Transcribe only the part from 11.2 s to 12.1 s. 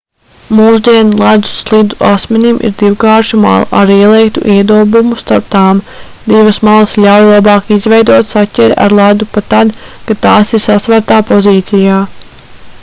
pozīcijā